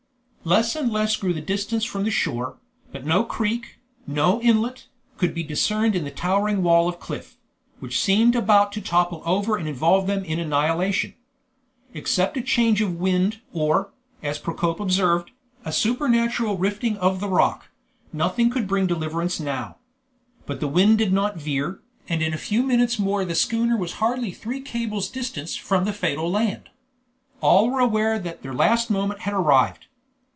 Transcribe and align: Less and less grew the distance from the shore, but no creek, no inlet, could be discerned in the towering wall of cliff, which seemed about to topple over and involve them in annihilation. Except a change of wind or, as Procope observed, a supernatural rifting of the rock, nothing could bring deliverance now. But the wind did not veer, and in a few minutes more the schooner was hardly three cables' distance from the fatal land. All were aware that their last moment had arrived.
Less 0.43 0.75
and 0.75 0.91
less 0.91 1.15
grew 1.17 1.35
the 1.35 1.39
distance 1.39 1.85
from 1.85 2.03
the 2.03 2.09
shore, 2.09 2.57
but 2.91 3.05
no 3.05 3.23
creek, 3.23 3.77
no 4.07 4.41
inlet, 4.41 4.87
could 5.19 5.35
be 5.35 5.43
discerned 5.43 5.95
in 5.95 6.03
the 6.03 6.09
towering 6.09 6.63
wall 6.63 6.89
of 6.89 6.99
cliff, 6.99 7.37
which 7.79 7.99
seemed 8.01 8.35
about 8.35 8.71
to 8.71 8.81
topple 8.81 9.21
over 9.23 9.55
and 9.55 9.69
involve 9.69 10.07
them 10.07 10.23
in 10.25 10.39
annihilation. 10.39 11.13
Except 11.93 12.37
a 12.37 12.41
change 12.41 12.81
of 12.81 12.99
wind 12.99 13.39
or, 13.53 13.91
as 14.23 14.39
Procope 14.39 14.79
observed, 14.79 15.29
a 15.63 15.71
supernatural 15.71 16.57
rifting 16.57 16.97
of 16.97 17.19
the 17.19 17.29
rock, 17.29 17.67
nothing 18.11 18.49
could 18.49 18.67
bring 18.67 18.87
deliverance 18.87 19.39
now. 19.39 19.77
But 20.47 20.59
the 20.59 20.67
wind 20.67 20.97
did 20.97 21.13
not 21.13 21.37
veer, 21.37 21.81
and 22.09 22.23
in 22.23 22.33
a 22.33 22.37
few 22.39 22.63
minutes 22.63 22.97
more 22.97 23.23
the 23.23 23.35
schooner 23.35 23.77
was 23.77 23.91
hardly 24.01 24.31
three 24.31 24.59
cables' 24.61 25.07
distance 25.11 25.55
from 25.55 25.85
the 25.85 25.93
fatal 25.93 26.31
land. 26.31 26.69
All 27.41 27.69
were 27.69 27.79
aware 27.79 28.17
that 28.17 28.41
their 28.41 28.55
last 28.55 28.89
moment 28.89 29.19
had 29.19 29.35
arrived. 29.35 29.85